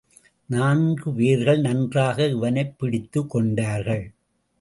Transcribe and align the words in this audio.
நான்கு 0.45 1.13
பேர்கள் 1.13 1.59
நன்றாக 1.59 2.27
இவனைப் 2.27 2.79
பிடித்துக் 2.79 3.29
கொண்டார்கள். 3.29 4.11